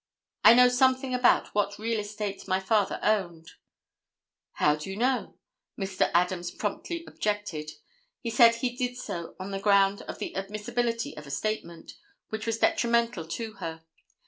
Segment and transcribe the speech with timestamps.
[0.43, 3.51] I know something about what real estate my father owned."
[4.53, 5.35] "How do you know?"
[5.79, 6.09] Mr.
[6.11, 7.69] Adams promptly objected.
[8.19, 11.93] He said he did so on the ground of the admissibility of a statement,
[12.29, 13.83] which was detrimental to her.